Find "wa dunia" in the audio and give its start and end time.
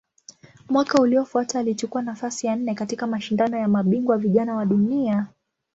4.55-5.27